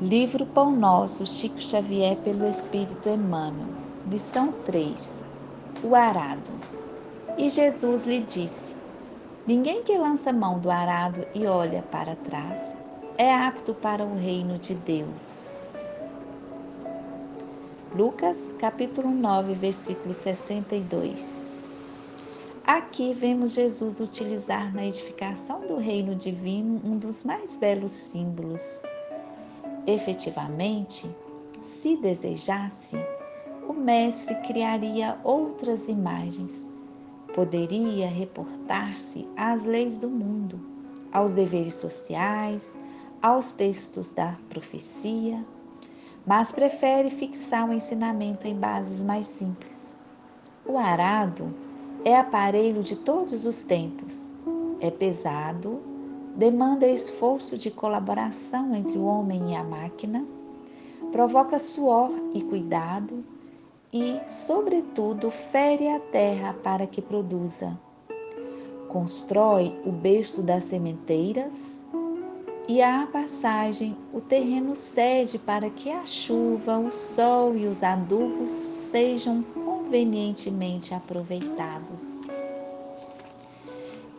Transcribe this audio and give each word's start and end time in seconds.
Livro 0.00 0.46
Pão 0.46 0.74
Nosso, 0.74 1.26
Chico 1.26 1.60
Xavier, 1.60 2.16
pelo 2.24 2.46
Espírito 2.46 3.06
Emmanuel. 3.06 3.68
Lição 4.10 4.50
3. 4.64 5.28
O 5.84 5.94
arado. 5.94 6.50
E 7.36 7.50
Jesus 7.50 8.04
lhe 8.04 8.20
disse: 8.20 8.76
Ninguém 9.46 9.82
que 9.82 9.98
lança 9.98 10.32
mão 10.32 10.58
do 10.58 10.70
arado 10.70 11.26
e 11.34 11.46
olha 11.46 11.82
para 11.82 12.16
trás 12.16 12.78
é 13.18 13.30
apto 13.30 13.74
para 13.74 14.02
o 14.02 14.16
reino 14.16 14.56
de 14.56 14.74
Deus. 14.74 16.00
Lucas, 17.94 18.54
capítulo 18.58 19.10
9, 19.10 19.52
versículo 19.52 20.14
62. 20.14 21.50
Aqui 22.66 23.12
vemos 23.12 23.52
Jesus 23.52 24.00
utilizar 24.00 24.74
na 24.74 24.86
edificação 24.86 25.66
do 25.66 25.76
reino 25.76 26.14
divino 26.14 26.80
um 26.82 26.96
dos 26.96 27.22
mais 27.22 27.58
belos 27.58 27.92
símbolos 27.92 28.80
Efetivamente, 29.86 31.08
se 31.60 31.96
desejasse, 31.96 32.96
o 33.68 33.72
mestre 33.72 34.34
criaria 34.42 35.18
outras 35.24 35.88
imagens. 35.88 36.68
Poderia 37.34 38.08
reportar-se 38.08 39.28
às 39.36 39.64
leis 39.64 39.96
do 39.96 40.08
mundo, 40.08 40.60
aos 41.12 41.32
deveres 41.32 41.76
sociais, 41.76 42.74
aos 43.22 43.52
textos 43.52 44.12
da 44.12 44.36
profecia, 44.48 45.44
mas 46.26 46.52
prefere 46.52 47.10
fixar 47.10 47.68
o 47.68 47.72
ensinamento 47.72 48.46
em 48.46 48.54
bases 48.54 49.02
mais 49.02 49.26
simples. 49.26 49.96
O 50.66 50.78
arado 50.78 51.54
é 52.04 52.16
aparelho 52.16 52.82
de 52.82 52.96
todos 52.96 53.44
os 53.44 53.62
tempos. 53.62 54.30
É 54.80 54.90
pesado, 54.90 55.80
demanda 56.36 56.86
esforço 56.86 57.56
de 57.56 57.70
colaboração 57.70 58.74
entre 58.74 58.96
o 58.98 59.04
homem 59.04 59.52
e 59.52 59.56
a 59.56 59.64
máquina, 59.64 60.24
provoca 61.10 61.58
suor 61.58 62.10
e 62.32 62.42
cuidado 62.42 63.24
e, 63.92 64.20
sobretudo, 64.28 65.30
fere 65.30 65.88
a 65.88 65.98
terra 65.98 66.54
para 66.62 66.86
que 66.86 67.02
produza. 67.02 67.78
Constrói 68.88 69.78
o 69.84 69.92
berço 69.92 70.42
das 70.42 70.64
sementeiras 70.64 71.84
e, 72.68 72.80
à 72.80 73.06
passagem, 73.06 73.96
o 74.12 74.20
terreno 74.20 74.76
cede 74.76 75.38
para 75.38 75.70
que 75.70 75.90
a 75.90 76.06
chuva, 76.06 76.78
o 76.78 76.92
sol 76.92 77.56
e 77.56 77.66
os 77.66 77.82
adubos 77.82 78.50
sejam 78.50 79.42
convenientemente 79.42 80.94
aproveitados. 80.94 82.20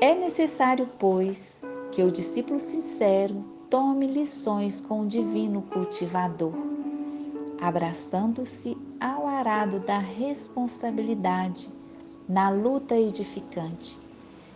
É 0.00 0.14
necessário, 0.14 0.88
pois, 0.98 1.62
que 1.92 2.02
o 2.02 2.10
discípulo 2.10 2.60
sincero 2.60 3.44
tome 3.68 4.06
lições 4.06 4.80
com 4.80 5.02
o 5.02 5.06
divino 5.06 5.62
cultivador, 5.62 6.54
abraçando-se 7.60 8.76
ao 9.00 9.26
arado 9.26 9.80
da 9.80 9.98
responsabilidade 9.98 11.68
na 12.28 12.48
luta 12.48 12.96
edificante, 12.96 13.98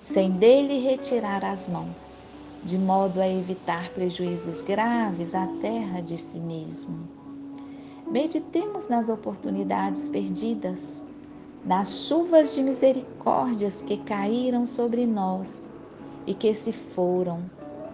sem 0.02 0.30
dele 0.30 0.78
retirar 0.78 1.44
as 1.44 1.68
mãos, 1.68 2.18
de 2.62 2.78
modo 2.78 3.20
a 3.20 3.28
evitar 3.28 3.90
prejuízos 3.90 4.60
graves 4.60 5.34
à 5.34 5.46
terra 5.60 6.00
de 6.00 6.16
si 6.16 6.38
mesmo. 6.38 7.08
Meditemos 8.06 8.88
nas 8.88 9.08
oportunidades 9.08 10.08
perdidas, 10.08 11.06
nas 11.64 12.06
chuvas 12.06 12.54
de 12.54 12.62
misericórdias 12.62 13.82
que 13.82 13.96
caíram 13.96 14.66
sobre 14.66 15.06
nós 15.06 15.73
e 16.26 16.34
que 16.34 16.54
se 16.54 16.72
foram 16.72 17.42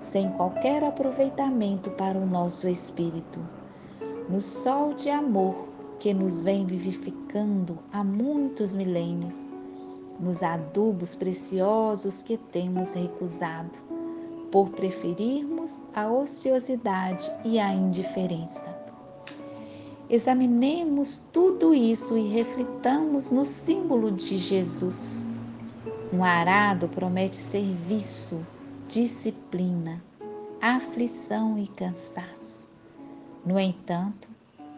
sem 0.01 0.31
qualquer 0.33 0.83
aproveitamento 0.83 1.91
para 1.91 2.19
o 2.19 2.27
nosso 2.27 2.67
espírito. 2.67 3.41
No 4.29 4.41
sol 4.41 4.95
de 4.95 5.11
amor 5.11 5.69
que 5.99 6.15
nos 6.15 6.41
vem 6.41 6.65
vivificando 6.65 7.79
há 7.93 8.03
muitos 8.03 8.75
milênios, 8.75 9.51
nos 10.19 10.43
adubos 10.43 11.15
preciosos 11.15 12.23
que 12.23 12.37
temos 12.37 12.95
recusado, 12.95 13.79
por 14.51 14.71
preferirmos 14.71 15.83
a 15.95 16.11
ociosidade 16.11 17.31
e 17.45 17.59
a 17.59 17.73
indiferença. 17.73 18.77
Examinemos 20.09 21.23
tudo 21.33 21.73
isso 21.73 22.17
e 22.17 22.29
reflitamos 22.29 23.31
no 23.31 23.45
símbolo 23.45 24.11
de 24.11 24.39
Jesus 24.39 25.29
um 26.13 26.25
arado 26.25 26.89
promete 26.89 27.37
serviço, 27.37 28.45
disciplina, 28.89 30.03
aflição 30.61 31.57
e 31.57 31.69
cansaço. 31.69 32.69
No 33.47 33.59
entanto, 33.59 34.29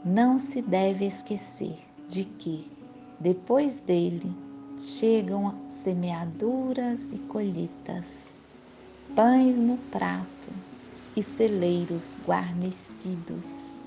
não 0.05 0.39
se 0.39 0.61
deve 0.61 1.07
esquecer 1.07 1.79
de 2.07 2.25
que, 2.25 2.71
depois 3.19 3.81
dele, 3.81 4.31
chegam 4.77 5.55
semeaduras 5.69 7.13
e 7.15 7.19
colheitas, 7.19 8.37
pães 9.17 9.57
no 9.57 9.79
prato 9.91 10.49
e 11.17 11.23
celeiros 11.23 12.15
guarnecidos. 12.27 13.82